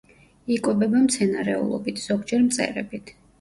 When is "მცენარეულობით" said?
1.03-2.01